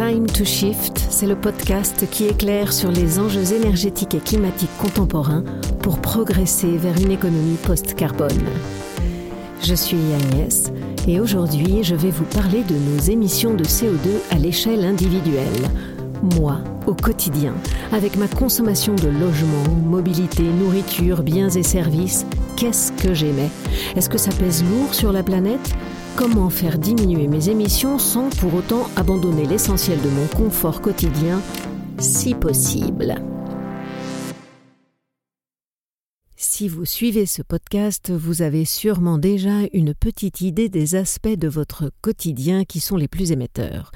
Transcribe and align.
Time 0.00 0.26
to 0.28 0.46
Shift, 0.46 0.96
c'est 1.10 1.26
le 1.26 1.36
podcast 1.36 2.08
qui 2.10 2.24
éclaire 2.24 2.72
sur 2.72 2.90
les 2.90 3.18
enjeux 3.18 3.52
énergétiques 3.52 4.14
et 4.14 4.20
climatiques 4.20 4.74
contemporains 4.78 5.44
pour 5.82 6.00
progresser 6.00 6.78
vers 6.78 6.96
une 6.96 7.10
économie 7.10 7.58
post-carbone. 7.66 8.46
Je 9.62 9.74
suis 9.74 9.98
Agnès 9.98 10.72
et 11.06 11.20
aujourd'hui 11.20 11.84
je 11.84 11.94
vais 11.94 12.10
vous 12.10 12.24
parler 12.24 12.62
de 12.62 12.76
nos 12.76 12.98
émissions 13.10 13.52
de 13.52 13.62
CO2 13.62 14.08
à 14.30 14.36
l'échelle 14.36 14.86
individuelle. 14.86 15.68
Moi, 16.34 16.56
au 16.86 16.94
quotidien, 16.94 17.52
avec 17.92 18.16
ma 18.16 18.26
consommation 18.26 18.94
de 18.94 19.08
logements, 19.08 19.74
mobilité, 19.84 20.44
nourriture, 20.44 21.22
biens 21.22 21.50
et 21.50 21.62
services, 21.62 22.24
qu'est-ce 22.56 22.90
que 22.92 23.12
j'aimais? 23.12 23.50
Est-ce 23.96 24.08
que 24.08 24.16
ça 24.16 24.32
pèse 24.32 24.64
lourd 24.64 24.94
sur 24.94 25.12
la 25.12 25.22
planète? 25.22 25.74
Comment 26.16 26.50
faire 26.50 26.78
diminuer 26.78 27.28
mes 27.28 27.48
émissions 27.48 27.98
sans 27.98 28.28
pour 28.30 28.54
autant 28.54 28.88
abandonner 28.96 29.46
l'essentiel 29.46 30.00
de 30.02 30.08
mon 30.08 30.26
confort 30.26 30.82
quotidien, 30.82 31.40
si 31.98 32.34
possible 32.34 33.14
Si 36.36 36.68
vous 36.68 36.84
suivez 36.84 37.24
ce 37.26 37.42
podcast, 37.42 38.10
vous 38.10 38.42
avez 38.42 38.64
sûrement 38.66 39.18
déjà 39.18 39.60
une 39.72 39.94
petite 39.94 40.42
idée 40.42 40.68
des 40.68 40.94
aspects 40.94 41.28
de 41.28 41.48
votre 41.48 41.90
quotidien 42.02 42.64
qui 42.64 42.80
sont 42.80 42.96
les 42.96 43.08
plus 43.08 43.32
émetteurs. 43.32 43.92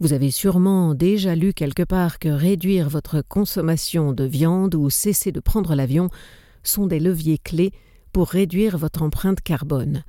Vous 0.00 0.12
avez 0.12 0.30
sûrement 0.30 0.94
déjà 0.94 1.34
lu 1.34 1.52
quelque 1.54 1.82
part 1.82 2.20
que 2.20 2.28
réduire 2.28 2.88
votre 2.88 3.20
consommation 3.20 4.12
de 4.12 4.24
viande 4.24 4.76
ou 4.76 4.90
cesser 4.90 5.32
de 5.32 5.40
prendre 5.40 5.74
l'avion 5.74 6.08
sont 6.62 6.86
des 6.86 7.00
leviers 7.00 7.38
clés 7.38 7.72
pour 8.12 8.28
réduire 8.28 8.78
votre 8.78 9.02
empreinte 9.02 9.40
carbone. 9.40 10.04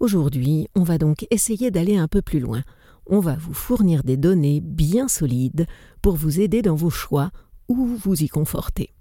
Aujourd'hui, 0.00 0.66
on 0.74 0.82
va 0.82 0.96
donc 0.96 1.26
essayer 1.30 1.70
d'aller 1.70 1.98
un 1.98 2.08
peu 2.08 2.22
plus 2.22 2.40
loin. 2.40 2.62
On 3.04 3.20
va 3.20 3.34
vous 3.34 3.52
fournir 3.52 4.02
des 4.02 4.16
données 4.16 4.62
bien 4.62 5.08
solides 5.08 5.66
pour 6.00 6.16
vous 6.16 6.40
aider 6.40 6.62
dans 6.62 6.74
vos 6.74 6.88
choix 6.88 7.30
ou 7.68 7.84
vous 7.84 8.22
y 8.22 8.28
conforter. 8.28 8.94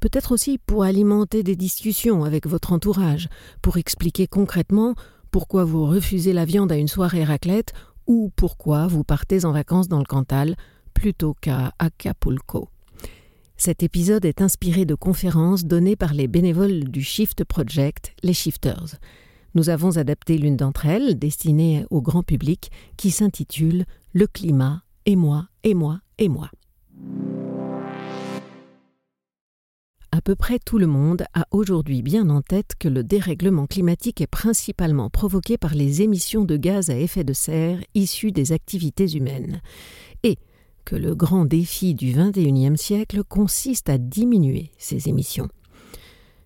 Peut-être 0.00 0.32
aussi 0.32 0.58
pour 0.58 0.84
alimenter 0.84 1.42
des 1.42 1.56
discussions 1.56 2.22
avec 2.22 2.46
votre 2.46 2.74
entourage, 2.74 3.30
pour 3.62 3.78
expliquer 3.78 4.26
concrètement 4.26 4.94
pourquoi 5.30 5.64
vous 5.64 5.86
refusez 5.86 6.34
la 6.34 6.44
viande 6.44 6.70
à 6.70 6.76
une 6.76 6.86
soirée 6.86 7.24
raclette 7.24 7.72
ou 8.06 8.30
pourquoi 8.36 8.86
vous 8.86 9.04
partez 9.04 9.46
en 9.46 9.52
vacances 9.52 9.88
dans 9.88 10.00
le 10.00 10.04
Cantal 10.04 10.54
plutôt 10.92 11.32
qu'à 11.32 11.72
Acapulco. 11.78 12.68
Cet 13.56 13.82
épisode 13.82 14.26
est 14.26 14.42
inspiré 14.42 14.84
de 14.84 14.94
conférences 14.94 15.64
données 15.64 15.96
par 15.96 16.12
les 16.12 16.28
bénévoles 16.28 16.84
du 16.84 17.02
Shift 17.02 17.44
Project, 17.44 18.12
les 18.22 18.34
Shifters. 18.34 18.98
Nous 19.56 19.68
avons 19.68 19.98
adapté 19.98 20.36
l'une 20.36 20.56
d'entre 20.56 20.86
elles, 20.86 21.16
destinée 21.16 21.84
au 21.90 22.02
grand 22.02 22.24
public, 22.24 22.72
qui 22.96 23.12
s'intitule 23.12 23.84
Le 24.12 24.26
climat, 24.26 24.82
et 25.06 25.14
moi, 25.14 25.46
et 25.62 25.74
moi, 25.74 26.00
et 26.18 26.28
moi. 26.28 26.50
À 30.10 30.20
peu 30.20 30.34
près 30.34 30.58
tout 30.58 30.78
le 30.78 30.86
monde 30.88 31.24
a 31.34 31.46
aujourd'hui 31.52 32.02
bien 32.02 32.30
en 32.30 32.40
tête 32.40 32.72
que 32.78 32.88
le 32.88 33.04
dérèglement 33.04 33.66
climatique 33.66 34.20
est 34.20 34.26
principalement 34.26 35.08
provoqué 35.08 35.56
par 35.56 35.74
les 35.74 36.02
émissions 36.02 36.44
de 36.44 36.56
gaz 36.56 36.90
à 36.90 36.96
effet 36.96 37.24
de 37.24 37.32
serre 37.32 37.78
issues 37.94 38.32
des 38.32 38.50
activités 38.50 39.12
humaines, 39.16 39.60
et 40.24 40.38
que 40.84 40.96
le 40.96 41.14
grand 41.14 41.44
défi 41.44 41.94
du 41.94 42.12
XXIe 42.12 42.76
siècle 42.76 43.22
consiste 43.22 43.88
à 43.88 43.98
diminuer 43.98 44.72
ces 44.78 45.08
émissions. 45.08 45.48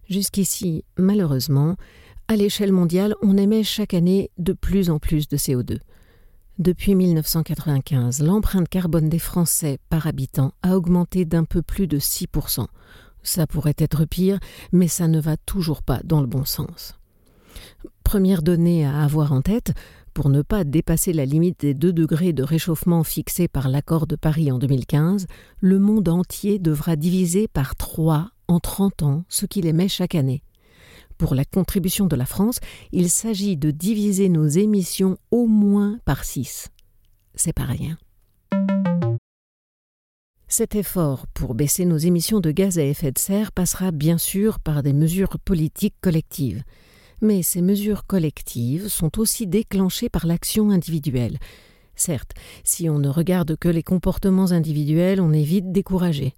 Jusqu'ici, 0.09 0.85
malheureusement, 0.97 1.77
à 2.29 2.37
l'échelle 2.37 2.73
mondiale, 2.73 3.15
on 3.23 3.39
émet 3.39 3.65
chaque 3.65 3.95
année 3.95 4.31
de 4.37 4.53
plus 4.53 4.91
en 4.91 4.99
plus 4.99 5.29
de 5.29 5.37
CO2. 5.39 5.79
Depuis 6.59 6.95
1995, 6.95 8.23
l'empreinte 8.23 8.69
carbone 8.69 9.09
des 9.09 9.19
Français 9.19 9.79
par 9.89 10.07
habitant 10.07 10.53
a 10.63 10.77
augmenté 10.77 11.25
d'un 11.25 11.45
peu 11.45 11.63
plus 11.63 11.87
de 11.87 11.99
6%. 11.99 12.67
Ça 13.23 13.47
pourrait 13.47 13.75
être 13.79 14.05
pire, 14.05 14.39
mais 14.73 14.89
ça 14.89 15.09
ne 15.09 15.21
va 15.21 15.37
toujours 15.37 15.83
pas 15.83 16.01
dans 16.05 16.21
le 16.21 16.27
bon 16.27 16.45
sens. 16.45 16.99
Première 18.05 18.43
donnée 18.43 18.85
à 18.85 19.03
avoir 19.03 19.33
en 19.33 19.41
tête, 19.41 19.73
pour 20.13 20.29
ne 20.29 20.43
pas 20.43 20.65
dépasser 20.65 21.13
la 21.13 21.25
limite 21.25 21.61
des 21.61 21.75
2 21.75 21.93
degrés 21.93 22.33
de 22.33 22.43
réchauffement 22.43 23.05
fixée 23.05 23.49
par 23.49 23.69
l'accord 23.69 24.07
de 24.07 24.17
Paris 24.17 24.51
en 24.53 24.59
2015, 24.59 25.27
le 25.61 25.79
monde 25.79 26.09
entier 26.09 26.59
devra 26.59 26.97
diviser 26.97 27.49
par 27.49 27.77
3 27.77 28.31
en 28.49 28.61
30 28.61 29.03
ans 29.03 29.25
ce 29.29 29.47
qu'il 29.47 29.67
émet 29.67 29.89
chaque 29.89 30.15
année. 30.15 30.43
Pour 31.19 31.35
la 31.35 31.45
contribution 31.45 32.07
de 32.07 32.15
la 32.15 32.27
France, 32.27 32.61
il 32.93 33.11
s'agit 33.11 33.57
de 33.57 33.73
diviser 33.73 34.29
nos 34.29 34.47
émissions 34.47 35.19
au 35.33 35.49
moins 35.49 35.99
par 36.05 36.25
6. 36.25 36.69
C'est 37.35 37.53
pas 37.53 37.65
rien. 37.65 37.99
Cet 40.47 40.77
effort 40.77 41.27
pour 41.27 41.57
baisser 41.57 41.85
nos 41.87 41.99
émissions 41.99 42.39
de 42.39 42.53
gaz 42.53 42.79
à 42.79 42.85
effet 42.85 43.11
de 43.11 43.19
serre 43.19 43.51
passera 43.51 43.91
bien 43.91 44.17
sûr 44.17 44.61
par 44.61 44.85
des 44.85 44.93
mesures 44.93 45.39
politiques 45.45 45.97
collectives. 46.01 46.63
Mais 47.21 47.43
ces 47.43 47.63
mesures 47.63 48.07
collectives 48.07 48.87
sont 48.87 49.19
aussi 49.19 49.49
déclenchées 49.49 50.09
par 50.09 50.25
l'action 50.25 50.71
individuelle. 50.71 51.39
Certes, 51.97 52.33
si 52.63 52.89
on 52.89 53.01
ne 53.01 53.09
regarde 53.09 53.57
que 53.57 53.69
les 53.69 53.83
comportements 53.83 54.53
individuels, 54.53 55.21
on 55.21 55.33
est 55.33 55.43
vite 55.43 55.73
découragé 55.73 56.35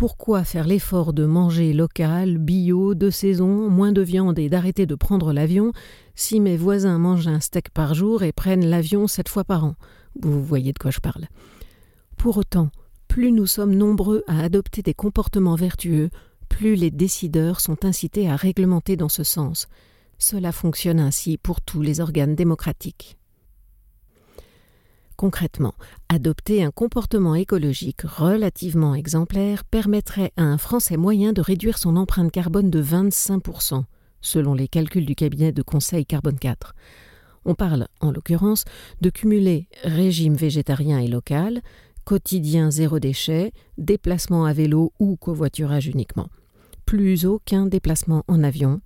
pourquoi 0.00 0.44
faire 0.44 0.66
l'effort 0.66 1.12
de 1.12 1.26
manger 1.26 1.74
local, 1.74 2.38
bio, 2.38 2.94
de 2.94 3.10
saison, 3.10 3.68
moins 3.68 3.92
de 3.92 4.00
viande 4.00 4.38
et 4.38 4.48
d'arrêter 4.48 4.86
de 4.86 4.94
prendre 4.94 5.34
l'avion 5.34 5.72
si 6.14 6.40
mes 6.40 6.56
voisins 6.56 6.96
mangent 6.96 7.28
un 7.28 7.38
steak 7.38 7.68
par 7.68 7.92
jour 7.92 8.22
et 8.22 8.32
prennent 8.32 8.64
l'avion 8.64 9.06
sept 9.06 9.28
fois 9.28 9.44
par 9.44 9.62
an? 9.62 9.74
Vous 10.18 10.42
voyez 10.42 10.72
de 10.72 10.78
quoi 10.78 10.90
je 10.90 11.00
parle. 11.00 11.26
Pour 12.16 12.38
autant, 12.38 12.70
plus 13.08 13.30
nous 13.30 13.46
sommes 13.46 13.74
nombreux 13.74 14.24
à 14.26 14.40
adopter 14.40 14.80
des 14.80 14.94
comportements 14.94 15.54
vertueux, 15.54 16.08
plus 16.48 16.76
les 16.76 16.90
décideurs 16.90 17.60
sont 17.60 17.84
incités 17.84 18.26
à 18.26 18.36
réglementer 18.36 18.96
dans 18.96 19.10
ce 19.10 19.22
sens. 19.22 19.68
Cela 20.16 20.50
fonctionne 20.50 20.98
ainsi 20.98 21.36
pour 21.36 21.60
tous 21.60 21.82
les 21.82 22.00
organes 22.00 22.34
démocratiques. 22.34 23.19
Concrètement, 25.20 25.74
adopter 26.08 26.64
un 26.64 26.70
comportement 26.70 27.34
écologique 27.34 28.00
relativement 28.04 28.94
exemplaire 28.94 29.66
permettrait 29.66 30.32
à 30.38 30.44
un 30.44 30.56
Français 30.56 30.96
moyen 30.96 31.34
de 31.34 31.42
réduire 31.42 31.76
son 31.76 31.96
empreinte 31.96 32.32
carbone 32.32 32.70
de 32.70 32.82
25%, 32.82 33.84
selon 34.22 34.54
les 34.54 34.66
calculs 34.66 35.04
du 35.04 35.14
cabinet 35.14 35.52
de 35.52 35.60
conseil 35.60 36.06
Carbone 36.06 36.38
4. 36.38 36.74
On 37.44 37.54
parle, 37.54 37.88
en 38.00 38.12
l'occurrence, 38.12 38.64
de 39.02 39.10
cumuler 39.10 39.68
régime 39.84 40.36
végétarien 40.36 40.98
et 41.00 41.08
local, 41.08 41.60
quotidien 42.06 42.70
zéro 42.70 42.98
déchet, 42.98 43.52
déplacement 43.76 44.46
à 44.46 44.54
vélo 44.54 44.94
ou 45.00 45.16
covoiturage 45.16 45.86
uniquement. 45.86 46.30
Plus 46.86 47.26
aucun 47.26 47.66
déplacement 47.66 48.24
en 48.26 48.42
avion, 48.42 48.80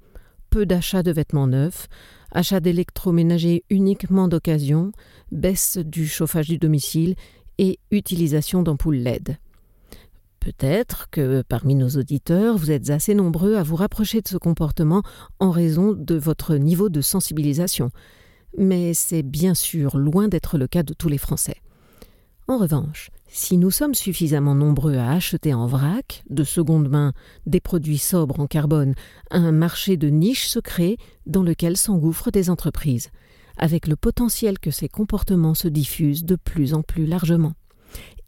peu 0.55 0.67
d'achats 0.67 1.03
de 1.03 1.11
vêtements 1.11 1.49
neufs, 1.49 1.89
achat 2.31 2.61
d'électroménager 2.61 3.65
uniquement 3.71 4.29
d'occasion, 4.29 4.93
baisse 5.33 5.79
du 5.79 6.07
chauffage 6.07 6.47
du 6.47 6.59
domicile 6.59 7.17
et 7.59 7.81
utilisation 7.91 8.63
d'ampoules 8.63 8.99
LED. 8.99 9.39
Peut-être 10.39 11.11
que 11.11 11.43
parmi 11.43 11.75
nos 11.75 11.89
auditeurs, 11.89 12.57
vous 12.57 12.71
êtes 12.71 12.91
assez 12.91 13.17
nombreux 13.17 13.57
à 13.57 13.65
vous 13.65 13.75
rapprocher 13.75 14.21
de 14.21 14.29
ce 14.29 14.37
comportement 14.37 15.03
en 15.41 15.51
raison 15.51 15.93
de 15.93 16.15
votre 16.15 16.55
niveau 16.55 16.89
de 16.89 17.01
sensibilisation, 17.01 17.91
mais 18.57 18.95
c'est 18.95 19.25
bien 19.25 19.55
sûr 19.55 19.99
loin 19.99 20.29
d'être 20.29 20.57
le 20.57 20.69
cas 20.69 20.85
de 20.85 20.95
tous 20.95 21.09
les 21.09 21.19
Français. 21.19 21.57
En 22.47 22.59
revanche, 22.59 23.11
si 23.37 23.59
nous 23.59 23.73
sommes 23.73 23.95
suffisamment 23.95 24.55
nombreux 24.55 24.95
à 24.95 25.11
acheter 25.11 25.55
en 25.55 25.67
vrac, 25.67 26.23
de 26.31 26.45
seconde 26.45 26.89
main, 26.89 27.13
des 27.47 27.59
produits 27.59 27.99
sobres 27.99 28.39
en 28.39 28.47
carbone, 28.47 28.95
un 29.33 29.51
marché 29.51 29.97
de 29.97 30.09
niche 30.09 30.47
se 30.47 30.61
crée 30.61 30.99
dans 31.27 31.43
lequel 31.43 31.77
s'engouffrent 31.77 32.31
des 32.31 32.49
entreprises, 32.49 33.11
avec 33.57 33.89
le 33.89 33.97
potentiel 33.97 34.61
que 34.61 34.71
ces 34.71 34.89
comportements 34.89 35.55
se 35.55 35.67
diffusent 35.67 36.25
de 36.25 36.37
plus 36.37 36.75
en 36.75 36.83
plus 36.83 37.07
largement. 37.07 37.55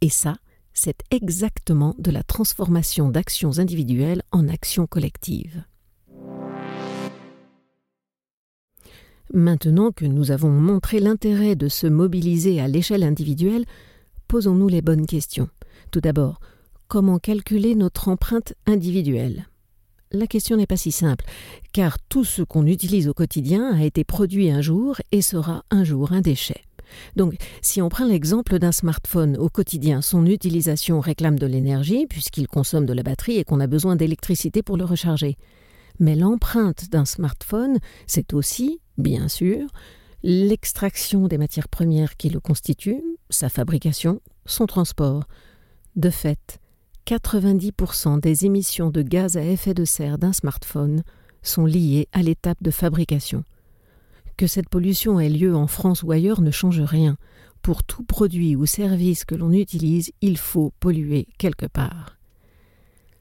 Et 0.00 0.08
ça, 0.08 0.34
c'est 0.74 0.98
exactement 1.12 1.94
de 1.98 2.10
la 2.10 2.24
transformation 2.24 3.08
d'actions 3.08 3.60
individuelles 3.60 4.22
en 4.32 4.48
actions 4.48 4.88
collectives. 4.88 5.62
Maintenant 9.32 9.92
que 9.92 10.04
nous 10.04 10.32
avons 10.32 10.50
montré 10.50 10.98
l'intérêt 10.98 11.54
de 11.54 11.68
se 11.68 11.86
mobiliser 11.86 12.60
à 12.60 12.66
l'échelle 12.66 13.04
individuelle, 13.04 13.66
posons-nous 14.28 14.68
les 14.68 14.82
bonnes 14.82 15.06
questions. 15.06 15.48
Tout 15.90 16.00
d'abord, 16.00 16.40
comment 16.88 17.18
calculer 17.18 17.74
notre 17.74 18.08
empreinte 18.08 18.54
individuelle? 18.66 19.46
La 20.12 20.26
question 20.26 20.56
n'est 20.56 20.66
pas 20.66 20.76
si 20.76 20.92
simple, 20.92 21.24
car 21.72 21.98
tout 21.98 22.24
ce 22.24 22.42
qu'on 22.42 22.66
utilise 22.66 23.08
au 23.08 23.14
quotidien 23.14 23.74
a 23.74 23.84
été 23.84 24.04
produit 24.04 24.50
un 24.50 24.60
jour 24.60 24.96
et 25.10 25.20
sera 25.20 25.64
un 25.70 25.84
jour 25.84 26.12
un 26.12 26.20
déchet. 26.20 26.62
Donc, 27.16 27.34
si 27.62 27.82
on 27.82 27.88
prend 27.88 28.04
l'exemple 28.04 28.58
d'un 28.58 28.72
smartphone 28.72 29.36
au 29.36 29.48
quotidien, 29.48 30.02
son 30.02 30.24
utilisation 30.24 31.00
réclame 31.00 31.38
de 31.38 31.46
l'énergie 31.46 32.06
puisqu'il 32.06 32.46
consomme 32.46 32.86
de 32.86 32.92
la 32.92 33.02
batterie 33.02 33.38
et 33.38 33.44
qu'on 33.44 33.60
a 33.60 33.66
besoin 33.66 33.96
d'électricité 33.96 34.62
pour 34.62 34.76
le 34.76 34.84
recharger. 34.84 35.36
Mais 35.98 36.14
l'empreinte 36.14 36.90
d'un 36.90 37.04
smartphone, 37.04 37.78
c'est 38.06 38.32
aussi, 38.32 38.80
bien 38.98 39.28
sûr, 39.28 39.66
l'extraction 40.22 41.26
des 41.26 41.38
matières 41.38 41.68
premières 41.68 42.16
qui 42.16 42.28
le 42.30 42.40
constituent, 42.40 43.02
sa 43.30 43.48
fabrication, 43.48 44.20
son 44.44 44.66
transport. 44.66 45.24
De 45.94 46.10
fait, 46.10 46.60
90% 47.06 48.20
des 48.20 48.46
émissions 48.46 48.90
de 48.90 49.02
gaz 49.02 49.36
à 49.36 49.42
effet 49.42 49.74
de 49.74 49.84
serre 49.84 50.18
d'un 50.18 50.32
smartphone 50.32 51.02
sont 51.42 51.66
liées 51.66 52.08
à 52.12 52.22
l'étape 52.22 52.62
de 52.62 52.70
fabrication. 52.70 53.44
Que 54.36 54.46
cette 54.46 54.68
pollution 54.68 55.18
ait 55.20 55.28
lieu 55.28 55.54
en 55.54 55.66
France 55.66 56.02
ou 56.02 56.12
ailleurs 56.12 56.40
ne 56.40 56.50
change 56.50 56.80
rien. 56.80 57.16
Pour 57.62 57.84
tout 57.84 58.04
produit 58.04 58.54
ou 58.54 58.66
service 58.66 59.24
que 59.24 59.34
l'on 59.34 59.52
utilise, 59.52 60.12
il 60.20 60.36
faut 60.36 60.72
polluer 60.78 61.28
quelque 61.38 61.66
part. 61.66 62.15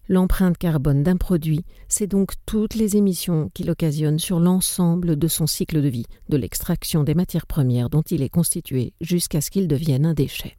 L'empreinte 0.08 0.58
carbone 0.58 1.02
d'un 1.02 1.18
produit, 1.18 1.66
c'est 1.88 2.06
donc 2.06 2.34
toutes 2.46 2.76
les 2.76 2.96
émissions 2.96 3.50
qu'il 3.56 3.72
occasionne 3.72 4.20
sur 4.20 4.40
l'ensemble 4.40 5.16
de 5.16 5.28
son 5.28 5.48
cycle 5.48 5.82
de 5.82 5.88
vie, 5.88 6.06
de 6.30 6.38
l'extraction 6.38 7.04
des 7.04 7.16
matières 7.16 7.48
premières 7.48 7.90
dont 7.90 8.04
il 8.04 8.22
est 8.22 8.30
constitué 8.30 8.94
jusqu'à 9.02 9.42
ce 9.42 9.50
qu'il 9.50 9.68
devienne 9.68 10.06
un 10.06 10.14
déchet. 10.14 10.58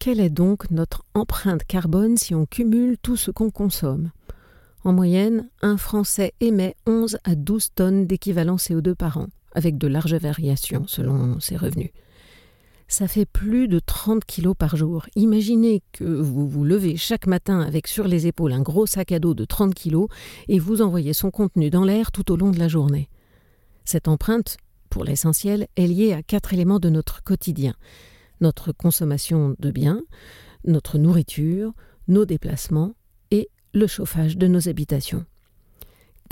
Quelle 0.00 0.18
est 0.18 0.30
donc 0.30 0.68
notre 0.72 1.04
empreinte 1.14 1.62
carbone 1.62 2.16
si 2.16 2.34
on 2.34 2.46
cumule 2.46 2.96
tout 3.00 3.16
ce 3.16 3.30
qu'on 3.30 3.50
consomme? 3.50 4.10
En 4.82 4.92
moyenne, 4.92 5.48
un 5.62 5.76
Français 5.76 6.32
émet 6.40 6.74
11 6.86 7.18
à 7.22 7.36
12 7.36 7.68
tonnes 7.76 8.06
d'équivalent 8.08 8.56
CO2 8.56 8.96
par 8.96 9.18
an, 9.18 9.28
avec 9.54 9.78
de 9.78 9.86
larges 9.86 10.16
variations 10.16 10.88
selon 10.88 11.38
ses 11.38 11.56
revenus 11.56 11.90
ça 12.92 13.08
fait 13.08 13.24
plus 13.24 13.68
de 13.68 13.78
30 13.78 14.22
kilos 14.26 14.54
par 14.56 14.76
jour. 14.76 15.06
Imaginez 15.16 15.82
que 15.92 16.04
vous 16.04 16.46
vous 16.46 16.62
levez 16.62 16.98
chaque 16.98 17.26
matin 17.26 17.60
avec 17.60 17.86
sur 17.86 18.06
les 18.06 18.26
épaules 18.26 18.52
un 18.52 18.60
gros 18.60 18.86
sac 18.86 19.12
à 19.12 19.18
dos 19.18 19.32
de 19.32 19.46
30 19.46 19.72
kilos 19.72 20.08
et 20.48 20.58
vous 20.58 20.82
envoyez 20.82 21.14
son 21.14 21.30
contenu 21.30 21.70
dans 21.70 21.84
l'air 21.84 22.12
tout 22.12 22.30
au 22.30 22.36
long 22.36 22.50
de 22.50 22.58
la 22.58 22.68
journée. 22.68 23.08
Cette 23.86 24.08
empreinte, 24.08 24.58
pour 24.90 25.04
l'essentiel, 25.04 25.68
est 25.76 25.86
liée 25.86 26.12
à 26.12 26.22
quatre 26.22 26.52
éléments 26.52 26.80
de 26.80 26.90
notre 26.90 27.22
quotidien. 27.22 27.74
Notre 28.42 28.72
consommation 28.72 29.56
de 29.58 29.70
biens, 29.70 30.02
notre 30.64 30.98
nourriture, 30.98 31.72
nos 32.08 32.26
déplacements 32.26 32.94
et 33.30 33.48
le 33.72 33.86
chauffage 33.86 34.36
de 34.36 34.48
nos 34.48 34.68
habitations. 34.68 35.24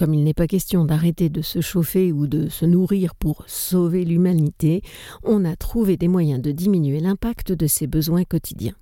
Comme 0.01 0.15
il 0.15 0.25
n'est 0.25 0.33
pas 0.33 0.47
question 0.47 0.87
d'arrêter 0.87 1.29
de 1.29 1.43
se 1.43 1.61
chauffer 1.61 2.11
ou 2.11 2.27
de 2.27 2.49
se 2.49 2.65
nourrir 2.65 3.15
pour 3.15 3.45
sauver 3.47 4.07
l'humanité, 4.07 4.81
on 5.25 5.45
a 5.45 5.57
trouvé 5.57 5.99
des 5.99 6.09
moyens 6.09 6.41
de 6.41 6.53
diminuer 6.53 7.01
l'impact 7.01 7.53
de 7.53 7.67
ces 7.67 7.87
besoins 7.87 8.25
quotidiens. 8.25 8.73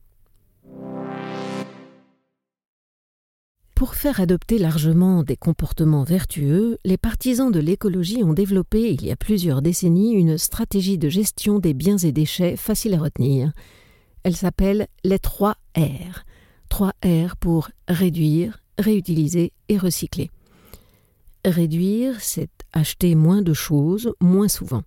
Pour 3.75 3.97
faire 3.97 4.20
adopter 4.20 4.59
largement 4.59 5.25
des 5.25 5.37
comportements 5.37 6.05
vertueux, 6.05 6.79
les 6.85 6.97
partisans 6.97 7.50
de 7.50 7.59
l'écologie 7.59 8.23
ont 8.23 8.32
développé 8.32 8.93
il 8.93 9.05
y 9.05 9.11
a 9.11 9.17
plusieurs 9.17 9.61
décennies 9.61 10.12
une 10.12 10.38
stratégie 10.38 10.99
de 10.99 11.09
gestion 11.09 11.59
des 11.59 11.75
biens 11.75 11.99
et 11.99 12.12
déchets 12.12 12.56
facile 12.56 12.94
à 12.94 13.00
retenir. 13.00 13.50
Elle 14.23 14.37
s'appelle 14.37 14.87
les 15.03 15.19
3 15.19 15.56
R. 15.76 16.23
3 16.69 16.93
R 17.05 17.35
pour 17.41 17.70
réduire, 17.88 18.62
réutiliser 18.79 19.53
et 19.69 19.79
recycler. 19.79 20.31
Réduire, 21.44 22.20
c'est 22.20 22.50
acheter 22.73 23.14
moins 23.14 23.43
de 23.43 23.55
choses, 23.55 24.12
moins 24.20 24.49
souvent. 24.49 24.82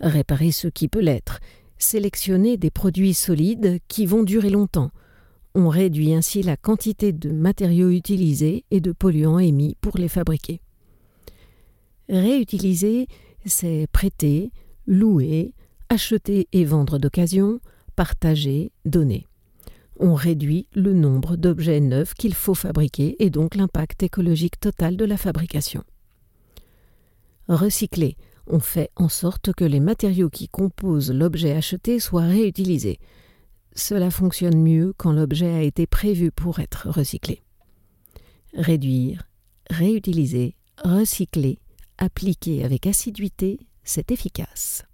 Réparer 0.00 0.50
ce 0.50 0.68
qui 0.68 0.88
peut 0.88 1.00
l'être. 1.00 1.40
Sélectionner 1.78 2.56
des 2.56 2.70
produits 2.70 3.14
solides 3.14 3.78
qui 3.88 4.06
vont 4.06 4.22
durer 4.22 4.50
longtemps. 4.50 4.90
On 5.54 5.68
réduit 5.68 6.14
ainsi 6.14 6.42
la 6.42 6.56
quantité 6.56 7.12
de 7.12 7.30
matériaux 7.30 7.90
utilisés 7.90 8.64
et 8.70 8.80
de 8.80 8.92
polluants 8.92 9.38
émis 9.38 9.76
pour 9.80 9.98
les 9.98 10.08
fabriquer. 10.08 10.60
Réutiliser, 12.08 13.06
c'est 13.44 13.86
prêter, 13.92 14.50
louer, 14.86 15.52
acheter 15.88 16.48
et 16.52 16.64
vendre 16.64 16.98
d'occasion, 16.98 17.60
partager, 17.96 18.72
donner 18.84 19.26
on 19.98 20.14
réduit 20.14 20.66
le 20.74 20.92
nombre 20.92 21.36
d'objets 21.36 21.80
neufs 21.80 22.14
qu'il 22.14 22.34
faut 22.34 22.54
fabriquer 22.54 23.16
et 23.18 23.30
donc 23.30 23.54
l'impact 23.54 24.02
écologique 24.02 24.60
total 24.60 24.96
de 24.96 25.04
la 25.04 25.16
fabrication. 25.16 25.84
Recycler, 27.48 28.16
on 28.46 28.60
fait 28.60 28.90
en 28.96 29.08
sorte 29.08 29.52
que 29.52 29.64
les 29.64 29.80
matériaux 29.80 30.30
qui 30.30 30.48
composent 30.48 31.12
l'objet 31.12 31.52
acheté 31.52 32.00
soient 32.00 32.22
réutilisés. 32.22 32.98
Cela 33.74 34.10
fonctionne 34.10 34.60
mieux 34.60 34.94
quand 34.96 35.12
l'objet 35.12 35.52
a 35.52 35.62
été 35.62 35.86
prévu 35.86 36.30
pour 36.30 36.58
être 36.58 36.88
recyclé. 36.88 37.42
Réduire, 38.54 39.28
réutiliser, 39.70 40.56
recycler, 40.84 41.58
appliquer 41.98 42.64
avec 42.64 42.86
assiduité, 42.86 43.60
c'est 43.84 44.10
efficace. 44.10 44.84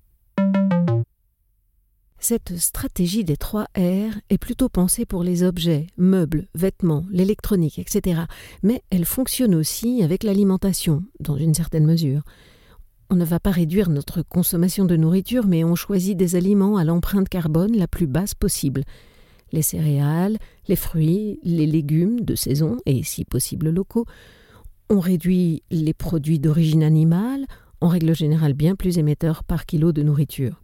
Cette 2.26 2.56
stratégie 2.56 3.22
des 3.22 3.36
trois 3.36 3.64
R 3.76 4.16
est 4.30 4.38
plutôt 4.38 4.70
pensée 4.70 5.04
pour 5.04 5.22
les 5.22 5.42
objets, 5.42 5.88
meubles, 5.98 6.48
vêtements, 6.54 7.04
l'électronique, 7.10 7.78
etc. 7.78 8.22
Mais 8.62 8.82
elle 8.88 9.04
fonctionne 9.04 9.54
aussi 9.54 10.02
avec 10.02 10.22
l'alimentation, 10.22 11.02
dans 11.20 11.36
une 11.36 11.52
certaine 11.52 11.84
mesure. 11.84 12.22
On 13.10 13.16
ne 13.16 13.26
va 13.26 13.40
pas 13.40 13.50
réduire 13.50 13.90
notre 13.90 14.22
consommation 14.22 14.86
de 14.86 14.96
nourriture, 14.96 15.46
mais 15.46 15.64
on 15.64 15.74
choisit 15.74 16.16
des 16.16 16.34
aliments 16.34 16.78
à 16.78 16.84
l'empreinte 16.84 17.28
carbone 17.28 17.76
la 17.76 17.88
plus 17.88 18.06
basse 18.06 18.32
possible. 18.32 18.84
Les 19.52 19.60
céréales, 19.60 20.38
les 20.66 20.76
fruits, 20.76 21.40
les 21.42 21.66
légumes 21.66 22.22
de 22.22 22.36
saison 22.36 22.78
et 22.86 23.02
si 23.02 23.26
possible 23.26 23.68
locaux. 23.68 24.06
On 24.88 24.98
réduit 24.98 25.62
les 25.70 25.92
produits 25.92 26.38
d'origine 26.38 26.84
animale, 26.84 27.44
en 27.82 27.88
règle 27.88 28.14
générale 28.14 28.54
bien 28.54 28.76
plus 28.76 28.96
émetteurs 28.96 29.44
par 29.44 29.66
kilo 29.66 29.92
de 29.92 30.02
nourriture. 30.02 30.62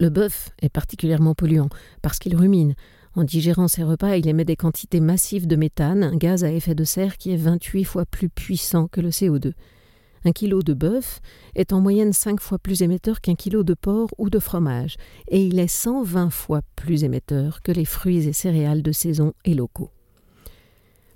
Le 0.00 0.08
bœuf 0.08 0.50
est 0.60 0.68
particulièrement 0.68 1.34
polluant 1.34 1.68
parce 2.02 2.18
qu'il 2.18 2.36
rumine. 2.36 2.74
En 3.14 3.24
digérant 3.24 3.68
ses 3.68 3.84
repas, 3.84 4.16
il 4.16 4.26
émet 4.26 4.44
des 4.44 4.56
quantités 4.56 5.00
massives 5.00 5.46
de 5.46 5.56
méthane, 5.56 6.02
un 6.02 6.16
gaz 6.16 6.44
à 6.44 6.50
effet 6.50 6.74
de 6.74 6.84
serre 6.84 7.18
qui 7.18 7.32
est 7.32 7.36
28 7.36 7.84
fois 7.84 8.06
plus 8.06 8.30
puissant 8.30 8.88
que 8.88 9.00
le 9.00 9.10
CO2. 9.10 9.52
Un 10.24 10.32
kilo 10.32 10.62
de 10.62 10.72
bœuf 10.72 11.20
est 11.54 11.72
en 11.72 11.80
moyenne 11.80 12.12
5 12.12 12.40
fois 12.40 12.58
plus 12.58 12.82
émetteur 12.82 13.20
qu'un 13.20 13.34
kilo 13.34 13.64
de 13.64 13.74
porc 13.74 14.10
ou 14.18 14.30
de 14.30 14.38
fromage, 14.38 14.96
et 15.28 15.44
il 15.44 15.58
est 15.58 15.68
120 15.68 16.30
fois 16.30 16.62
plus 16.76 17.04
émetteur 17.04 17.60
que 17.62 17.72
les 17.72 17.84
fruits 17.84 18.28
et 18.28 18.32
céréales 18.32 18.82
de 18.82 18.92
saison 18.92 19.32
et 19.44 19.54
locaux. 19.54 19.90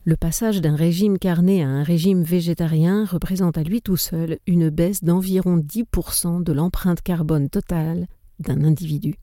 Le 0.04 0.16
passage 0.16 0.60
d'un 0.60 0.76
régime 0.76 1.18
carné 1.18 1.64
à 1.64 1.68
un 1.68 1.82
régime 1.82 2.22
végétarien 2.22 3.04
représente 3.04 3.58
à 3.58 3.62
lui 3.62 3.82
tout 3.82 3.96
seul 3.96 4.38
une 4.46 4.70
baisse 4.70 5.02
d'environ 5.02 5.56
10% 5.56 6.42
de 6.44 6.52
l'empreinte 6.52 7.02
carbone 7.02 7.48
totale 7.48 8.06
d'un 8.38 8.64
individu. 8.64 9.16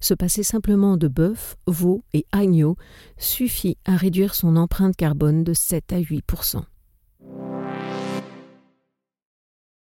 Se 0.00 0.14
passer 0.14 0.42
simplement 0.42 0.96
de 0.96 1.06
bœuf, 1.06 1.56
veau 1.66 2.02
et 2.12 2.26
agneau 2.32 2.76
suffit 3.18 3.76
à 3.84 3.96
réduire 3.96 4.34
son 4.34 4.56
empreinte 4.56 4.96
carbone 4.96 5.44
de 5.44 5.52
7 5.52 5.92
à 5.92 6.00
8% 6.00 6.62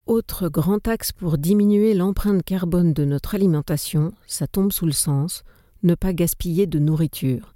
Autre 0.06 0.50
grand 0.50 0.88
axe 0.88 1.12
pour 1.12 1.40
diminuer 1.40 1.96
l'empreinte 1.96 2.44
carbone 2.44 2.94
de 2.94 3.06
notre 3.06 3.34
alimentation, 3.34 4.14
ça 4.28 4.46
tombe 4.46 4.72
sous 4.72 4.86
le 4.86 4.92
sens, 4.92 5.44
ne 5.82 5.96
pas 5.96 6.14
gaspiller 6.14 6.68
de 6.68 6.78
nourriture. 6.78 7.56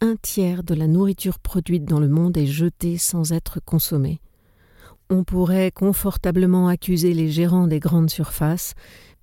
Un 0.00 0.16
tiers 0.16 0.64
de 0.64 0.74
la 0.74 0.88
nourriture 0.88 1.38
produite 1.38 1.84
dans 1.84 2.00
le 2.00 2.08
monde 2.08 2.36
est 2.36 2.46
jetée 2.46 2.98
sans 2.98 3.32
être 3.32 3.60
consommée. 3.64 4.20
On 5.08 5.22
pourrait 5.22 5.70
confortablement 5.70 6.66
accuser 6.66 7.14
les 7.14 7.28
gérants 7.30 7.68
des 7.68 7.78
grandes 7.78 8.10
surfaces, 8.10 8.74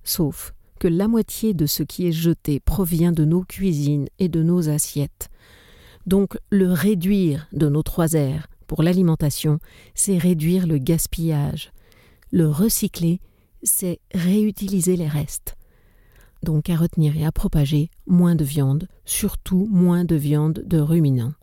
sauf 0.02 0.54
que 0.82 0.88
la 0.88 1.06
moitié 1.06 1.54
de 1.54 1.64
ce 1.64 1.84
qui 1.84 2.08
est 2.08 2.12
jeté 2.12 2.58
provient 2.58 3.12
de 3.12 3.24
nos 3.24 3.44
cuisines 3.44 4.08
et 4.18 4.28
de 4.28 4.42
nos 4.42 4.68
assiettes. 4.68 5.30
Donc 6.06 6.36
le 6.50 6.72
réduire 6.72 7.46
de 7.52 7.68
nos 7.68 7.84
trois 7.84 8.14
airs 8.14 8.48
pour 8.66 8.82
l'alimentation, 8.82 9.60
c'est 9.94 10.18
réduire 10.18 10.66
le 10.66 10.78
gaspillage. 10.78 11.70
Le 12.32 12.48
recycler, 12.48 13.20
c'est 13.62 14.00
réutiliser 14.12 14.96
les 14.96 15.06
restes. 15.06 15.54
Donc 16.42 16.68
à 16.68 16.74
retenir 16.74 17.16
et 17.16 17.24
à 17.24 17.30
propager 17.30 17.88
moins 18.08 18.34
de 18.34 18.42
viande, 18.42 18.88
surtout 19.04 19.68
moins 19.70 20.04
de 20.04 20.16
viande 20.16 20.64
de 20.66 20.80
ruminants. 20.80 21.34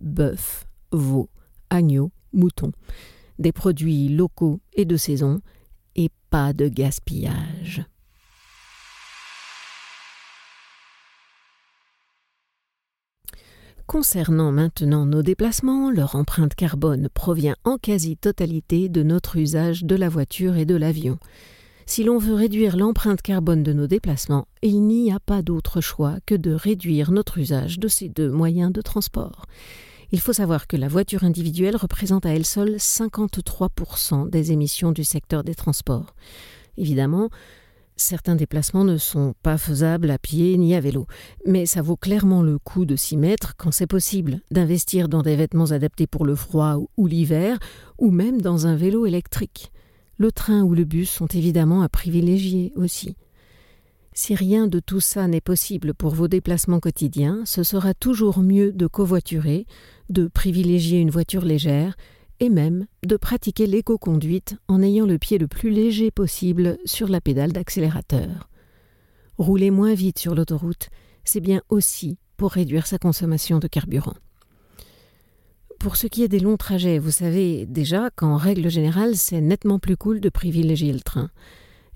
Bœuf, 0.00 0.64
veau, 0.92 1.28
agneau, 1.70 2.12
mouton. 2.32 2.70
Des 3.40 3.50
produits 3.50 4.10
locaux 4.10 4.60
et 4.74 4.84
de 4.84 4.96
saison, 4.96 5.40
et 5.96 6.08
pas 6.30 6.52
de 6.52 6.68
gaspillage. 6.68 7.84
Concernant 13.86 14.50
maintenant 14.50 15.06
nos 15.06 15.22
déplacements, 15.22 15.92
leur 15.92 16.16
empreinte 16.16 16.56
carbone 16.56 17.08
provient 17.08 17.54
en 17.62 17.78
quasi-totalité 17.78 18.88
de 18.88 19.04
notre 19.04 19.36
usage 19.36 19.84
de 19.84 19.94
la 19.94 20.08
voiture 20.08 20.56
et 20.56 20.64
de 20.64 20.74
l'avion. 20.74 21.20
Si 21.86 22.02
l'on 22.02 22.18
veut 22.18 22.34
réduire 22.34 22.76
l'empreinte 22.76 23.22
carbone 23.22 23.62
de 23.62 23.72
nos 23.72 23.86
déplacements, 23.86 24.48
il 24.60 24.82
n'y 24.82 25.12
a 25.12 25.20
pas 25.20 25.40
d'autre 25.40 25.80
choix 25.80 26.16
que 26.26 26.34
de 26.34 26.50
réduire 26.50 27.12
notre 27.12 27.38
usage 27.38 27.78
de 27.78 27.86
ces 27.86 28.08
deux 28.08 28.28
moyens 28.28 28.72
de 28.72 28.82
transport. 28.82 29.46
Il 30.10 30.18
faut 30.18 30.32
savoir 30.32 30.66
que 30.66 30.76
la 30.76 30.88
voiture 30.88 31.22
individuelle 31.22 31.76
représente 31.76 32.26
à 32.26 32.30
elle 32.30 32.44
seule 32.44 32.78
53% 32.78 34.28
des 34.30 34.50
émissions 34.50 34.90
du 34.90 35.04
secteur 35.04 35.44
des 35.44 35.54
transports. 35.54 36.16
Évidemment, 36.76 37.30
Certains 37.98 38.36
déplacements 38.36 38.84
ne 38.84 38.98
sont 38.98 39.34
pas 39.42 39.56
faisables 39.56 40.10
à 40.10 40.18
pied 40.18 40.58
ni 40.58 40.74
à 40.74 40.80
vélo, 40.80 41.06
mais 41.46 41.64
ça 41.64 41.80
vaut 41.80 41.96
clairement 41.96 42.42
le 42.42 42.58
coup 42.58 42.84
de 42.84 42.94
s'y 42.94 43.16
mettre 43.16 43.56
quand 43.56 43.70
c'est 43.70 43.86
possible, 43.86 44.40
d'investir 44.50 45.08
dans 45.08 45.22
des 45.22 45.34
vêtements 45.34 45.70
adaptés 45.70 46.06
pour 46.06 46.26
le 46.26 46.34
froid 46.34 46.76
ou 46.98 47.06
l'hiver, 47.06 47.58
ou 47.96 48.10
même 48.10 48.42
dans 48.42 48.66
un 48.66 48.76
vélo 48.76 49.06
électrique. 49.06 49.72
Le 50.18 50.30
train 50.30 50.62
ou 50.62 50.74
le 50.74 50.84
bus 50.84 51.08
sont 51.08 51.26
évidemment 51.26 51.80
à 51.80 51.88
privilégier 51.88 52.72
aussi. 52.76 53.16
Si 54.12 54.34
rien 54.34 54.66
de 54.66 54.78
tout 54.78 55.00
ça 55.00 55.26
n'est 55.26 55.40
possible 55.40 55.94
pour 55.94 56.14
vos 56.14 56.28
déplacements 56.28 56.80
quotidiens, 56.80 57.42
ce 57.46 57.62
sera 57.62 57.94
toujours 57.94 58.40
mieux 58.40 58.72
de 58.72 58.86
covoiturer, 58.86 59.66
de 60.10 60.26
privilégier 60.26 61.00
une 61.00 61.10
voiture 61.10 61.44
légère, 61.44 61.96
et 62.40 62.48
même 62.48 62.86
de 63.04 63.16
pratiquer 63.16 63.66
l'éco-conduite 63.66 64.56
en 64.68 64.82
ayant 64.82 65.06
le 65.06 65.18
pied 65.18 65.38
le 65.38 65.48
plus 65.48 65.70
léger 65.70 66.10
possible 66.10 66.78
sur 66.84 67.08
la 67.08 67.20
pédale 67.20 67.52
d'accélérateur. 67.52 68.48
Rouler 69.38 69.70
moins 69.70 69.94
vite 69.94 70.18
sur 70.18 70.34
l'autoroute, 70.34 70.88
c'est 71.24 71.40
bien 71.40 71.60
aussi 71.68 72.18
pour 72.36 72.52
réduire 72.52 72.86
sa 72.86 72.98
consommation 72.98 73.58
de 73.58 73.68
carburant. 73.68 74.14
Pour 75.78 75.96
ce 75.96 76.06
qui 76.06 76.22
est 76.22 76.28
des 76.28 76.40
longs 76.40 76.56
trajets, 76.56 76.98
vous 76.98 77.10
savez 77.10 77.66
déjà 77.66 78.10
qu'en 78.10 78.36
règle 78.36 78.70
générale, 78.70 79.14
c'est 79.14 79.40
nettement 79.40 79.78
plus 79.78 79.96
cool 79.96 80.20
de 80.20 80.28
privilégier 80.28 80.92
le 80.92 81.00
train. 81.00 81.30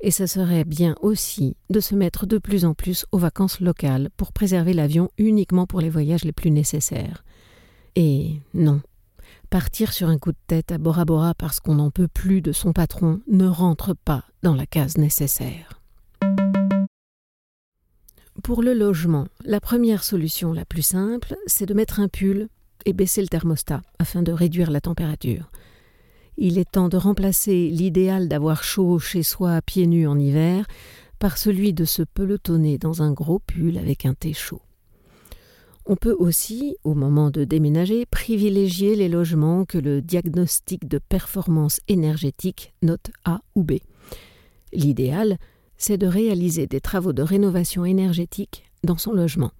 Et 0.02 0.11
ce 0.11 0.26
serait 0.26 0.64
bien 0.64 0.94
aussi 1.02 1.56
de 1.68 1.80
se 1.80 1.94
mettre 1.94 2.26
de 2.26 2.38
plus 2.38 2.64
en 2.64 2.75
plus 2.75 3.06
aux 3.12 3.18
vacances 3.18 3.61
locales 3.61 4.09
pour 4.16 4.32
préserver 4.32 4.73
l'avion 4.73 5.11
uniquement 5.18 5.66
pour 5.66 5.80
les 5.80 5.90
voyages 5.90 6.25
les 6.25 6.32
plus 6.32 6.50
nécessaires. 6.50 7.25
Et 7.97 8.40
non, 8.54 8.80
Partir 9.50 9.92
sur 9.92 10.09
un 10.09 10.16
coup 10.16 10.30
de 10.30 10.38
tête 10.47 10.71
à 10.71 10.78
Bora 10.78 11.04
Bora 11.04 11.35
parce 11.35 11.59
qu'on 11.59 11.75
n'en 11.75 11.90
peut 11.90 12.07
plus 12.07 12.40
de 12.40 12.52
son 12.52 12.73
patron 12.73 13.21
ne 13.26 13.49
rentre 13.49 13.95
pas 13.97 14.23
dans 14.45 14.54
la 14.54 14.64
case 14.64 14.97
nécessaire. 14.97 15.80
Pour 18.45 18.62
le 18.62 18.75
logement, 18.75 19.26
la 19.45 19.59
première 19.59 20.04
solution 20.04 20.52
la 20.52 20.64
plus 20.64 20.83
simple, 20.83 21.35
c'est 21.47 21.66
de 21.66 21.75
mettre 21.75 21.99
un 21.99 22.07
pull 22.07 22.47
et 22.85 22.92
baisser 22.92 23.23
le 23.23 23.26
thermostat 23.26 23.83
afin 23.99 24.23
de 24.23 24.30
réduire 24.30 24.71
la 24.71 24.80
température. 24.80 25.50
Il 26.37 26.57
est 26.57 26.71
temps 26.71 26.88
de 26.88 26.97
remplacer 26.97 27.71
l'idéal 27.71 28.28
d'avoir 28.28 28.62
chaud 28.62 29.00
chez 29.00 29.25
soi 29.25 29.57
à 29.57 29.62
pieds 29.62 29.88
nus 29.88 30.07
en 30.07 30.16
hiver 30.16 30.64
par 31.19 31.38
celui 31.38 31.73
de 31.73 31.85
se 31.85 32.02
pelotonner 32.02 32.78
dans 32.78 33.02
un 33.02 33.11
gros 33.12 33.40
pull 33.40 33.78
avec 33.78 34.07
un 34.07 34.14
thé 34.14 34.33
chaud. 34.33 34.62
On 35.92 35.97
peut 35.97 36.14
aussi, 36.16 36.76
au 36.85 36.94
moment 36.94 37.32
de 37.32 37.42
déménager, 37.42 38.06
privilégier 38.06 38.94
les 38.94 39.09
logements 39.09 39.64
que 39.64 39.76
le 39.76 40.00
diagnostic 40.00 40.87
de 40.87 40.99
performance 40.99 41.80
énergétique 41.88 42.75
note 42.80 43.11
A 43.25 43.40
ou 43.56 43.64
B. 43.64 43.73
L'idéal, 44.73 45.37
c'est 45.78 45.99
de 45.99 46.06
réaliser 46.06 46.68
des 46.68 46.80
travaux 46.80 47.12
de 47.12 47.25
rénovation 47.25 47.85
énergétique 47.85 48.70
dans 48.85 48.99
son 48.99 49.12
logement. 49.12 49.50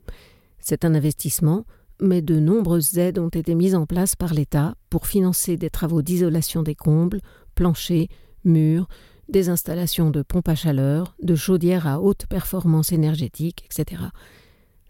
C'est 0.61 0.85
un 0.85 0.95
investissement, 0.95 1.67
mais 2.01 2.23
de 2.23 2.39
nombreuses 2.39 2.97
aides 2.97 3.19
ont 3.19 3.29
été 3.31 3.57
mises 3.57 3.75
en 3.75 3.87
place 3.87 4.15
par 4.15 4.33
l'État 4.33 4.77
pour 4.89 5.09
financer 5.09 5.57
des 5.57 5.69
travaux 5.69 6.01
d'isolation 6.01 6.63
des 6.63 6.77
combles, 6.77 7.23
planchers, 7.57 8.07
murs, 8.45 8.87
des 9.29 9.49
installations 9.49 10.11
de 10.11 10.23
pompes 10.23 10.49
à 10.49 10.55
chaleur, 10.55 11.17
de 11.21 11.35
chaudières 11.35 11.89
à 11.89 12.01
haute 12.01 12.27
performance 12.27 12.93
énergétique, 12.93 13.65
etc. 13.67 14.05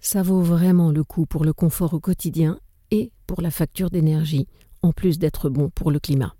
Ça 0.00 0.22
vaut 0.22 0.40
vraiment 0.40 0.90
le 0.90 1.04
coup 1.04 1.26
pour 1.26 1.44
le 1.44 1.52
confort 1.52 1.92
au 1.92 2.00
quotidien 2.00 2.58
et 2.90 3.12
pour 3.26 3.42
la 3.42 3.50
facture 3.50 3.90
d'énergie, 3.90 4.48
en 4.82 4.92
plus 4.92 5.18
d'être 5.18 5.50
bon 5.50 5.68
pour 5.68 5.90
le 5.90 6.00
climat. 6.00 6.34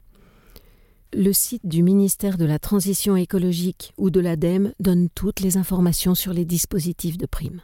Le 1.13 1.33
site 1.33 1.67
du 1.67 1.83
ministère 1.83 2.39
de 2.39 2.47
la 2.47 2.59
Transition 2.59 3.17
écologique 3.17 3.93
ou 3.99 4.11
de 4.11 4.21
l'ADEME 4.21 4.73
donne 4.81 5.09
toutes 5.15 5.41
les 5.41 5.57
informations 5.59 6.15
sur 6.15 6.33
les 6.33 6.45
dispositifs 6.45 7.19
de 7.19 7.27
prime. 7.27 7.61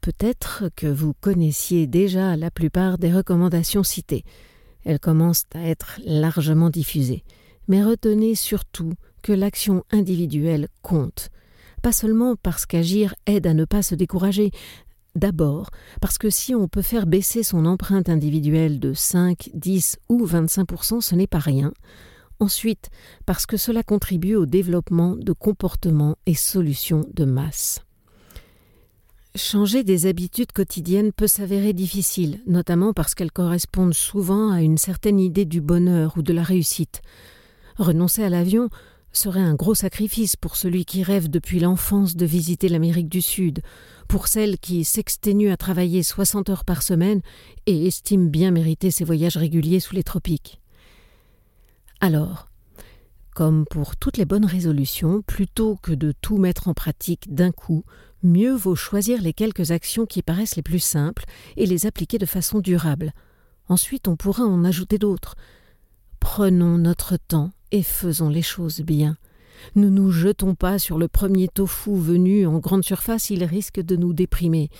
Peut-être 0.00 0.70
que 0.76 0.86
vous 0.86 1.12
connaissiez 1.20 1.86
déjà 1.86 2.36
la 2.36 2.50
plupart 2.50 2.96
des 2.96 3.12
recommandations 3.12 3.82
citées. 3.82 4.24
Elles 4.84 5.00
commencent 5.00 5.44
à 5.54 5.68
être 5.68 6.00
largement 6.06 6.70
diffusées. 6.70 7.22
Mais 7.68 7.84
retenez 7.84 8.34
surtout 8.34 8.94
que 9.22 9.32
l'action 9.32 9.84
individuelle 9.90 10.68
compte 10.80 11.30
pas 11.80 11.92
seulement 11.92 12.36
parce 12.36 12.66
qu'agir 12.66 13.14
aide 13.26 13.46
à 13.46 13.54
ne 13.54 13.64
pas 13.64 13.82
se 13.82 13.94
décourager, 13.94 14.50
D'abord, 15.16 15.70
parce 16.00 16.18
que 16.18 16.30
si 16.30 16.54
on 16.54 16.68
peut 16.68 16.82
faire 16.82 17.06
baisser 17.06 17.42
son 17.42 17.66
empreinte 17.66 18.08
individuelle 18.08 18.78
de 18.78 18.94
5, 18.94 19.50
10 19.54 19.98
ou 20.08 20.24
25% 20.24 21.00
ce 21.00 21.14
n'est 21.16 21.26
pas 21.26 21.40
rien. 21.40 21.72
Ensuite, 22.38 22.90
parce 23.26 23.44
que 23.44 23.56
cela 23.56 23.82
contribue 23.82 24.36
au 24.36 24.46
développement 24.46 25.16
de 25.16 25.32
comportements 25.32 26.16
et 26.26 26.34
solutions 26.34 27.04
de 27.12 27.24
masse. 27.24 27.80
Changer 29.34 29.84
des 29.84 30.06
habitudes 30.06 30.52
quotidiennes 30.52 31.12
peut 31.12 31.26
s'avérer 31.26 31.72
difficile, 31.72 32.40
notamment 32.46 32.92
parce 32.92 33.14
qu'elles 33.14 33.30
correspondent 33.30 33.94
souvent 33.94 34.50
à 34.50 34.62
une 34.62 34.78
certaine 34.78 35.20
idée 35.20 35.44
du 35.44 35.60
bonheur 35.60 36.14
ou 36.16 36.22
de 36.22 36.32
la 36.32 36.42
réussite. 36.42 37.02
Renoncer 37.76 38.24
à 38.24 38.28
l'avion 38.28 38.70
serait 39.12 39.40
un 39.40 39.54
gros 39.54 39.74
sacrifice 39.74 40.36
pour 40.36 40.56
celui 40.56 40.84
qui 40.84 41.02
rêve 41.02 41.28
depuis 41.28 41.60
l'enfance 41.60 42.16
de 42.16 42.26
visiter 42.26 42.68
l'Amérique 42.68 43.08
du 43.08 43.20
Sud, 43.20 43.60
pour 44.08 44.28
celle 44.28 44.58
qui 44.58 44.84
s'exténue 44.84 45.50
à 45.50 45.56
travailler 45.56 46.02
60 46.02 46.50
heures 46.50 46.64
par 46.64 46.82
semaine 46.82 47.20
et 47.66 47.86
estime 47.86 48.28
bien 48.28 48.50
mériter 48.50 48.90
ses 48.90 49.04
voyages 49.04 49.36
réguliers 49.36 49.80
sous 49.80 49.94
les 49.94 50.04
tropiques. 50.04 50.60
Alors, 52.00 52.48
comme 53.34 53.64
pour 53.66 53.96
toutes 53.96 54.16
les 54.16 54.24
bonnes 54.24 54.46
résolutions, 54.46 55.22
plutôt 55.22 55.76
que 55.76 55.92
de 55.92 56.12
tout 56.12 56.38
mettre 56.38 56.68
en 56.68 56.74
pratique 56.74 57.34
d'un 57.34 57.52
coup, 57.52 57.84
mieux 58.22 58.54
vaut 58.54 58.74
choisir 58.74 59.22
les 59.22 59.32
quelques 59.32 59.70
actions 59.70 60.06
qui 60.06 60.22
paraissent 60.22 60.56
les 60.56 60.62
plus 60.62 60.80
simples 60.80 61.24
et 61.56 61.66
les 61.66 61.86
appliquer 61.86 62.18
de 62.18 62.26
façon 62.26 62.60
durable. 62.60 63.12
Ensuite, 63.68 64.08
on 64.08 64.16
pourra 64.16 64.44
en 64.44 64.64
ajouter 64.64 64.98
d'autres. 64.98 65.36
Prenons 66.18 66.76
notre 66.76 67.16
temps 67.16 67.52
et 67.72 67.82
faisons 67.82 68.28
les 68.28 68.42
choses 68.42 68.80
bien. 68.80 69.16
Ne 69.74 69.88
nous 69.88 70.10
jetons 70.10 70.54
pas 70.54 70.78
sur 70.78 70.98
le 70.98 71.08
premier 71.08 71.48
tofu 71.48 71.96
venu 71.96 72.46
en 72.46 72.58
grande 72.58 72.84
surface, 72.84 73.30
il 73.30 73.44
risque 73.44 73.80
de 73.80 73.96
nous 73.96 74.12
déprimer. 74.12 74.70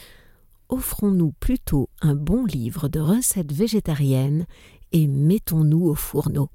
Offrons-nous 0.69 1.33
plutôt 1.33 1.89
un 2.01 2.15
bon 2.15 2.45
livre 2.45 2.89
de 2.89 3.01
recettes 3.01 3.53
végétariennes 3.53 4.47
et 4.93 5.07
mettons-nous 5.07 5.87
au 5.87 5.95
fourneau. 5.95 6.49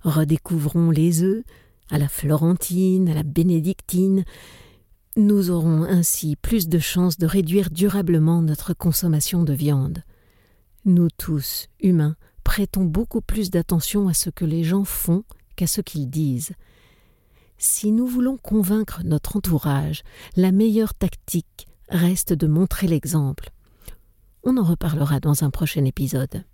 Redécouvrons 0.00 0.90
les 0.90 1.22
œufs, 1.22 1.44
à 1.90 1.98
la 1.98 2.08
florentine, 2.08 3.08
à 3.08 3.14
la 3.14 3.22
bénédictine. 3.22 4.24
Nous 5.16 5.50
aurons 5.50 5.82
ainsi 5.82 6.36
plus 6.36 6.68
de 6.68 6.78
chances 6.78 7.18
de 7.18 7.26
réduire 7.26 7.70
durablement 7.70 8.42
notre 8.42 8.74
consommation 8.74 9.42
de 9.42 9.52
viande. 9.52 10.02
Nous 10.84 11.08
tous, 11.16 11.68
humains, 11.80 12.16
prêtons 12.44 12.84
beaucoup 12.84 13.20
plus 13.20 13.50
d'attention 13.50 14.08
à 14.08 14.14
ce 14.14 14.30
que 14.30 14.44
les 14.44 14.64
gens 14.64 14.84
font 14.84 15.24
qu'à 15.58 15.66
ce 15.66 15.80
qu'ils 15.80 16.08
disent. 16.08 16.52
Si 17.58 17.90
nous 17.90 18.06
voulons 18.06 18.36
convaincre 18.36 19.02
notre 19.04 19.36
entourage, 19.36 20.04
la 20.36 20.52
meilleure 20.52 20.94
tactique 20.94 21.66
reste 21.88 22.32
de 22.32 22.46
montrer 22.46 22.86
l'exemple. 22.86 23.50
On 24.44 24.56
en 24.56 24.62
reparlera 24.62 25.18
dans 25.18 25.42
un 25.42 25.50
prochain 25.50 25.84
épisode. 25.84 26.44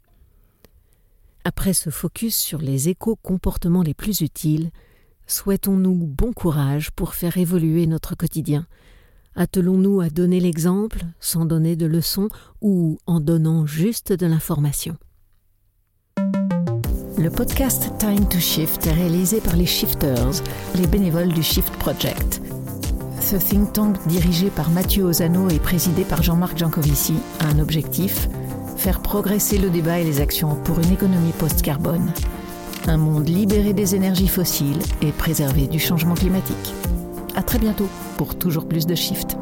Après 1.44 1.74
ce 1.74 1.90
focus 1.90 2.34
sur 2.34 2.62
les 2.62 2.88
éco-comportements 2.88 3.82
les 3.82 3.92
plus 3.92 4.22
utiles, 4.22 4.70
souhaitons-nous 5.26 6.06
bon 6.06 6.32
courage 6.32 6.90
pour 6.90 7.12
faire 7.14 7.36
évoluer 7.36 7.86
notre 7.86 8.14
quotidien. 8.14 8.66
Attelons-nous 9.34 10.00
à 10.00 10.08
donner 10.08 10.40
l'exemple 10.40 11.04
sans 11.20 11.44
donner 11.44 11.76
de 11.76 11.84
leçons 11.84 12.30
ou 12.62 12.98
en 13.06 13.20
donnant 13.20 13.66
juste 13.66 14.14
de 14.14 14.24
l'information. 14.24 14.96
Le 17.16 17.30
podcast 17.30 17.92
Time 17.98 18.26
to 18.28 18.38
Shift 18.38 18.86
est 18.88 18.92
réalisé 18.92 19.40
par 19.40 19.54
les 19.54 19.66
Shifters, 19.66 20.42
les 20.74 20.86
bénévoles 20.86 21.32
du 21.32 21.44
Shift 21.44 21.72
Project. 21.76 22.42
Ce 23.20 23.36
think 23.36 23.72
tank 23.72 23.96
dirigé 24.08 24.50
par 24.50 24.68
Mathieu 24.70 25.04
Ozano 25.04 25.48
et 25.48 25.60
présidé 25.60 26.02
par 26.02 26.22
Jean-Marc 26.24 26.58
Jancovici 26.58 27.14
a 27.40 27.46
un 27.46 27.60
objectif 27.60 28.28
faire 28.76 29.00
progresser 29.00 29.58
le 29.58 29.70
débat 29.70 30.00
et 30.00 30.04
les 30.04 30.20
actions 30.20 30.56
pour 30.56 30.80
une 30.80 30.92
économie 30.92 31.32
post-carbone. 31.38 32.12
Un 32.88 32.96
monde 32.96 33.28
libéré 33.28 33.72
des 33.72 33.94
énergies 33.94 34.28
fossiles 34.28 34.82
et 35.00 35.12
préservé 35.12 35.68
du 35.68 35.78
changement 35.78 36.14
climatique. 36.14 36.74
À 37.36 37.42
très 37.42 37.58
bientôt 37.58 37.88
pour 38.16 38.36
toujours 38.36 38.66
plus 38.66 38.86
de 38.86 38.94
Shift. 38.94 39.36